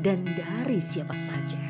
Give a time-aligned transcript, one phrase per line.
[0.00, 1.60] dan dari siapa saja.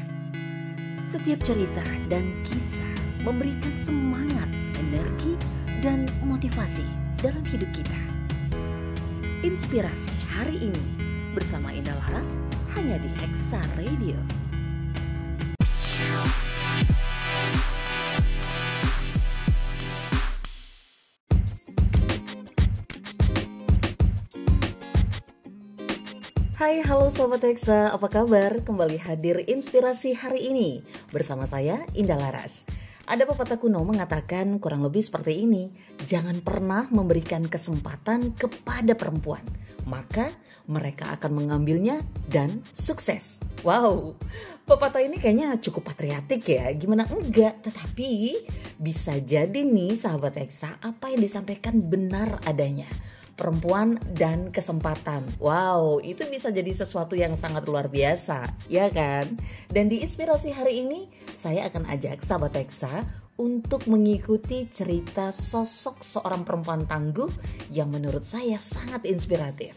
[1.07, 5.39] Setiap cerita dan kisah memberikan semangat, energi,
[5.83, 6.87] dan motivasi
[7.23, 8.01] dalam hidup kita.
[9.47, 10.85] Inspirasi hari ini
[11.31, 12.43] bersama Indah Laras
[12.75, 14.19] hanya di Hexa Radio.
[26.57, 28.65] Hai, halo Sobat Hexa, apa kabar?
[28.65, 30.81] Kembali hadir inspirasi hari ini
[31.13, 32.65] bersama saya Indah Laras.
[33.05, 35.69] Ada pepatah kuno mengatakan kurang lebih seperti ini,
[36.09, 39.45] jangan pernah memberikan kesempatan kepada perempuan,
[39.85, 40.33] maka
[40.65, 42.01] mereka akan mengambilnya
[42.33, 43.37] dan sukses.
[43.61, 44.17] Wow,
[44.65, 47.69] pepatah ini kayaknya cukup patriotik ya, gimana enggak?
[47.69, 48.33] Tetapi
[48.81, 52.89] bisa jadi nih sahabat Hexa, apa yang disampaikan benar adanya
[53.37, 55.29] perempuan dan kesempatan.
[55.39, 59.29] Wow, itu bisa jadi sesuatu yang sangat luar biasa, ya kan?
[59.69, 63.05] Dan di inspirasi hari ini, saya akan ajak sahabat Teksa
[63.37, 67.29] untuk mengikuti cerita sosok seorang perempuan tangguh
[67.69, 69.77] yang menurut saya sangat inspiratif.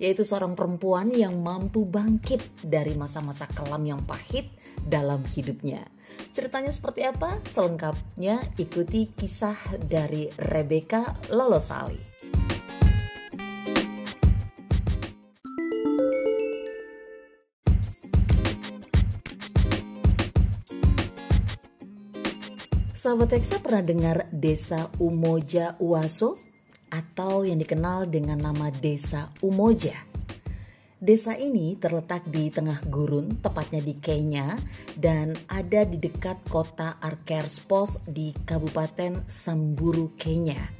[0.00, 4.48] Yaitu seorang perempuan yang mampu bangkit dari masa-masa kelam yang pahit
[4.86, 5.84] dalam hidupnya.
[6.32, 7.36] Ceritanya seperti apa?
[7.52, 12.09] Selengkapnya ikuti kisah dari Rebecca Lolosali.
[23.10, 26.38] Sahabat Teksa pernah dengar desa Umoja Uaso
[26.94, 29.98] atau yang dikenal dengan nama desa Umoja.
[30.94, 34.54] Desa ini terletak di tengah gurun, tepatnya di Kenya,
[34.94, 40.70] dan ada di dekat kota Arkerspos di Kabupaten Samburu, Kenya.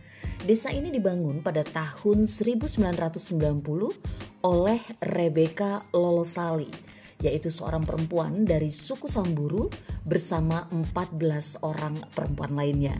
[0.46, 6.89] Desa ini dibangun pada tahun 1990 oleh Rebecca Lolosali
[7.20, 9.68] yaitu seorang perempuan dari suku Samburu
[10.04, 12.96] bersama 14 orang perempuan lainnya.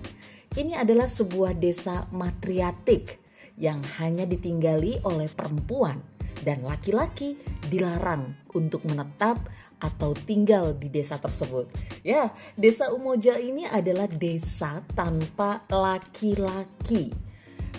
[0.50, 3.19] Ini adalah sebuah desa matriatik
[3.56, 6.00] yang hanya ditinggali oleh perempuan
[6.41, 7.36] dan laki-laki
[7.69, 9.36] dilarang untuk menetap
[9.80, 11.70] atau tinggal di desa tersebut.
[12.04, 17.12] Ya, desa Umoja ini adalah desa tanpa laki-laki.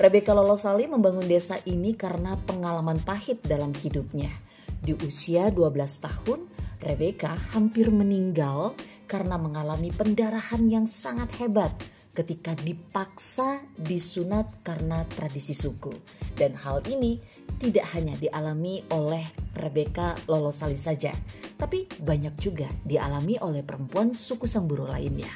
[0.02, 4.34] Rebecca Lolosali membangun desa ini karena pengalaman pahit dalam hidupnya
[4.82, 6.40] di usia 12 tahun,
[6.82, 8.74] Rebecca hampir meninggal
[9.06, 11.70] karena mengalami pendarahan yang sangat hebat
[12.18, 15.94] ketika dipaksa disunat karena tradisi suku.
[16.34, 17.22] Dan hal ini
[17.62, 21.14] tidak hanya dialami oleh Rebecca Lolosali saja,
[21.60, 25.30] tapi banyak juga dialami oleh perempuan suku Samburu lainnya.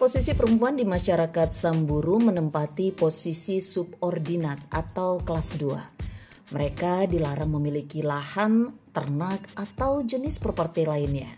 [0.00, 6.56] Posisi perempuan di masyarakat Samburu menempati posisi subordinat atau kelas 2.
[6.56, 11.28] Mereka dilarang memiliki lahan, ternak, atau jenis properti lainnya.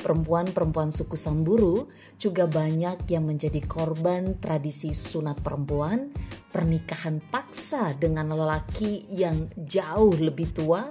[0.00, 6.08] Perempuan-perempuan suku Samburu juga banyak yang menjadi korban tradisi sunat perempuan,
[6.48, 10.88] pernikahan paksa dengan lelaki yang jauh lebih tua,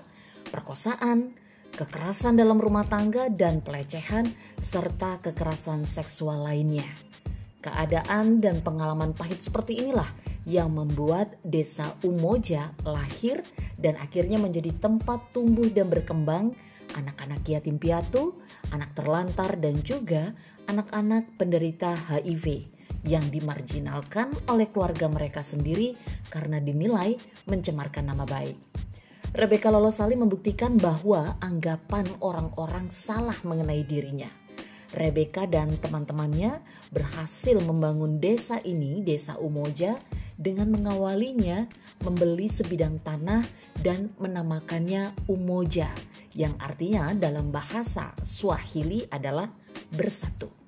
[0.54, 1.34] perkosaan,
[1.74, 4.30] kekerasan dalam rumah tangga, dan pelecehan,
[4.62, 7.15] serta kekerasan seksual lainnya.
[7.66, 10.06] Keadaan dan pengalaman pahit seperti inilah
[10.46, 13.42] yang membuat desa Umoja lahir
[13.82, 16.54] dan akhirnya menjadi tempat tumbuh dan berkembang
[16.94, 18.38] anak-anak yatim piatu,
[18.70, 20.38] anak terlantar dan juga
[20.70, 22.70] anak-anak penderita HIV
[23.10, 25.98] yang dimarginalkan oleh keluarga mereka sendiri
[26.30, 27.18] karena dinilai
[27.50, 28.62] mencemarkan nama baik.
[29.34, 34.30] Rebecca Lolosali membuktikan bahwa anggapan orang-orang salah mengenai dirinya–
[34.96, 40.00] Rebecca dan teman-temannya berhasil membangun desa ini, Desa Umoja,
[40.40, 41.68] dengan mengawalinya
[42.04, 43.44] membeli sebidang tanah
[43.84, 45.92] dan menamakannya Umoja,
[46.32, 49.52] yang artinya dalam bahasa Swahili adalah
[49.92, 50.65] bersatu.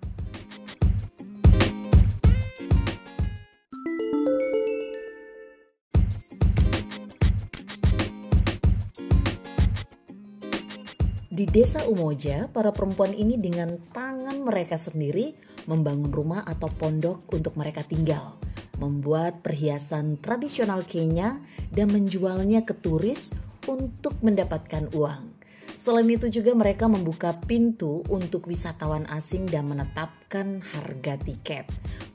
[11.47, 15.31] Desa Umoja, para perempuan ini dengan tangan mereka sendiri
[15.63, 18.35] membangun rumah atau pondok untuk mereka tinggal,
[18.83, 21.39] membuat perhiasan tradisional Kenya
[21.71, 23.31] dan menjualnya ke turis
[23.63, 25.39] untuk mendapatkan uang.
[25.79, 31.63] Selain itu juga mereka membuka pintu untuk wisatawan asing dan menetapkan harga tiket.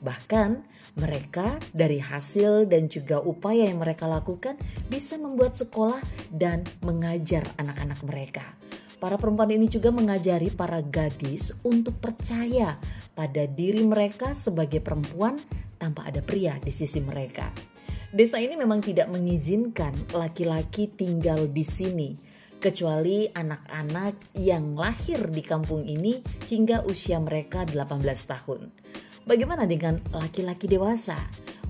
[0.05, 0.61] Bahkan
[0.93, 4.61] mereka dari hasil dan juga upaya yang mereka lakukan
[4.93, 8.45] bisa membuat sekolah dan mengajar anak-anak mereka.
[9.03, 12.79] Para perempuan ini juga mengajari para gadis untuk percaya
[13.11, 15.35] pada diri mereka sebagai perempuan
[15.75, 17.51] tanpa ada pria di sisi mereka.
[18.15, 22.15] Desa ini memang tidak mengizinkan laki-laki tinggal di sini,
[22.63, 28.71] kecuali anak-anak yang lahir di kampung ini hingga usia mereka 18 tahun.
[29.27, 31.19] Bagaimana dengan laki-laki dewasa?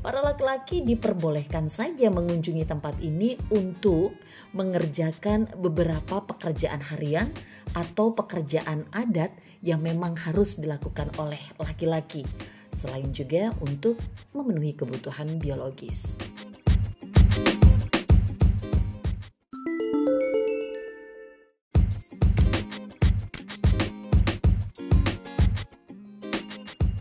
[0.03, 4.11] Para laki-laki diperbolehkan saja mengunjungi tempat ini untuk
[4.51, 7.31] mengerjakan beberapa pekerjaan harian
[7.71, 9.31] atau pekerjaan adat
[9.63, 12.27] yang memang harus dilakukan oleh laki-laki,
[12.75, 13.95] selain juga untuk
[14.35, 16.32] memenuhi kebutuhan biologis.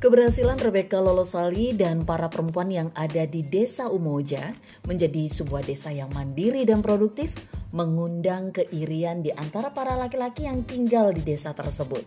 [0.02, 4.50] Keberhasilan Rebecca Lolosali dan para perempuan yang ada di desa Umoja
[4.82, 7.30] menjadi sebuah desa yang mandiri dan produktif
[7.70, 12.02] mengundang keirian di antara para laki-laki yang tinggal di desa tersebut.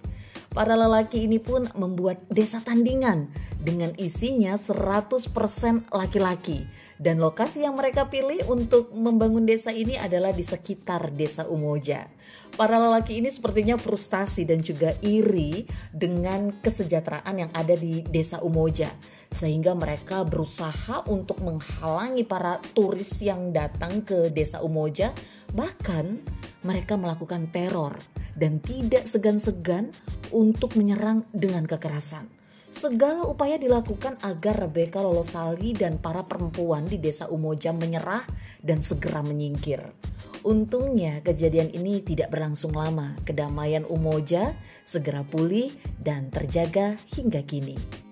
[0.52, 3.32] Para lelaki ini pun membuat desa tandingan
[3.64, 6.68] dengan isinya 100% laki-laki
[7.00, 12.12] dan lokasi yang mereka pilih untuk membangun desa ini adalah di sekitar desa Umoja.
[12.54, 18.94] Para lelaki ini sepertinya frustasi dan juga iri dengan kesejahteraan yang ada di desa Umoja.
[19.34, 25.12] Sehingga mereka berusaha untuk menghalangi para turis yang datang ke desa Umoja.
[25.52, 26.06] Bahkan
[26.64, 27.98] mereka melakukan teror
[28.36, 29.92] dan tidak segan-segan
[30.32, 32.35] untuk menyerang dengan kekerasan.
[32.76, 38.28] Segala upaya dilakukan agar Rebecca Lolosali dan para perempuan di desa Umoja menyerah
[38.60, 39.80] dan segera menyingkir.
[40.44, 43.16] Untungnya kejadian ini tidak berlangsung lama.
[43.24, 45.72] Kedamaian Umoja segera pulih
[46.04, 48.05] dan terjaga hingga kini.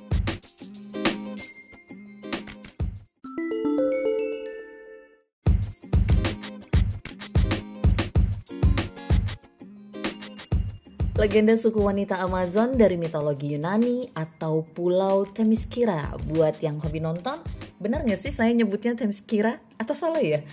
[11.24, 16.12] Legenda suku wanita Amazon dari mitologi Yunani atau Pulau Themyscira.
[16.28, 17.40] Buat yang hobi nonton,
[17.80, 19.56] benar nggak sih saya nyebutnya Themyscira?
[19.80, 20.44] Atau salah ya?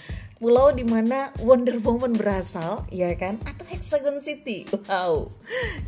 [0.41, 3.37] pulau di mana Wonder Woman berasal, ya kan?
[3.45, 4.65] Atau Hexagon City.
[4.89, 5.29] Wow.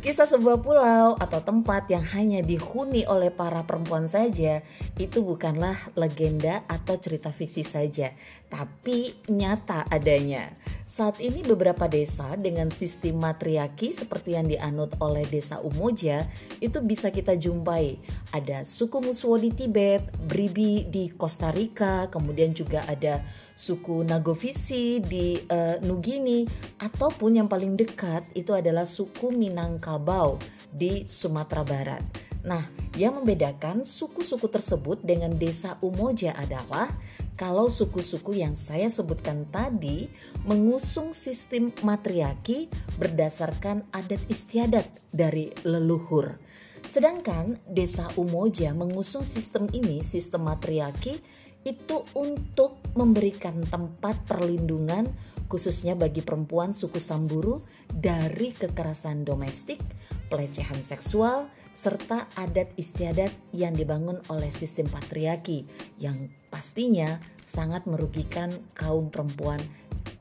[0.05, 4.61] Kisah sebuah pulau atau tempat yang hanya dihuni oleh para perempuan saja
[5.01, 8.13] itu bukanlah legenda atau cerita fiksi saja,
[8.53, 10.53] tapi nyata adanya.
[10.85, 16.29] Saat ini beberapa desa dengan sistem matriarki seperti yang dianut oleh desa Umoja
[16.61, 17.97] itu bisa kita jumpai.
[18.29, 23.25] Ada suku Muswo di Tibet, Bribi di Costa Rica, kemudian juga ada
[23.57, 26.45] suku Nagovisi di uh, Nugini
[26.77, 30.37] ataupun yang paling dekat itu adalah suku Minangkabau
[30.69, 32.05] di Sumatera Barat.
[32.45, 32.69] Nah,
[32.99, 36.91] yang membedakan suku-suku tersebut dengan desa Umoja adalah
[37.33, 40.05] kalau suku-suku yang saya sebutkan tadi
[40.45, 42.69] mengusung sistem matriarki
[43.01, 46.37] berdasarkan adat istiadat dari leluhur.
[46.83, 51.17] Sedangkan desa Umoja mengusung sistem ini, sistem matriarki,
[51.63, 55.07] itu untuk memberikan tempat perlindungan
[55.47, 59.79] khususnya bagi perempuan suku Samburu dari kekerasan domestik,
[60.27, 65.67] pelecehan seksual, serta adat istiadat yang dibangun oleh sistem patriarki
[65.99, 66.15] yang
[66.47, 69.59] pastinya sangat merugikan kaum perempuan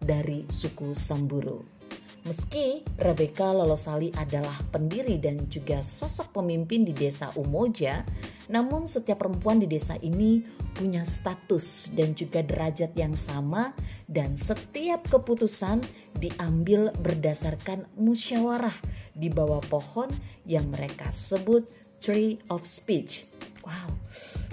[0.02, 1.82] dari suku Samburu.
[2.23, 8.06] Meski Rebecca Lolosali adalah pendiri dan juga sosok pemimpin di desa Umoja,
[8.47, 10.38] namun setiap perempuan di desa ini
[10.71, 13.75] punya status dan juga derajat yang sama
[14.06, 15.82] dan setiap keputusan
[16.23, 20.09] diambil berdasarkan musyawarah di bawah pohon
[20.49, 21.69] yang mereka sebut
[22.02, 23.28] Tree of Speech.
[23.62, 23.95] Wow,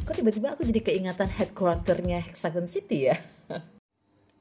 [0.05, 3.17] kok tiba-tiba aku jadi keingatan headquarternya Hexagon City ya?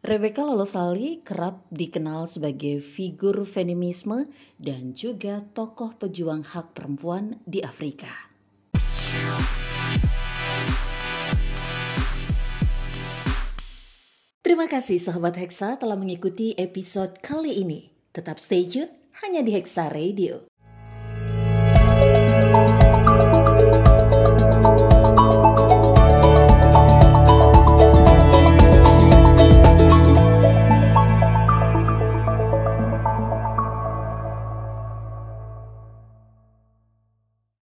[0.08, 4.28] Rebecca Lolosali kerap dikenal sebagai figur feminisme
[4.60, 8.28] dan juga tokoh pejuang hak perempuan di Afrika.
[14.48, 17.92] Terima kasih sahabat Hexa telah mengikuti episode kali ini.
[18.16, 20.47] Tetap stay tune hanya di Hexa Radio.